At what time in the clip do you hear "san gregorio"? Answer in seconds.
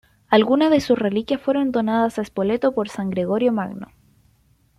2.89-3.53